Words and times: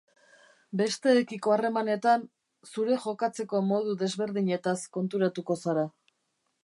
Besteekiko 0.79 1.51
harremanetan, 1.55 2.25
zure 2.71 2.97
jokatzeko 3.03 3.61
modu 3.67 3.95
desberdinetaz 4.01 4.77
konturatuko 4.99 5.59
zara. 5.67 5.89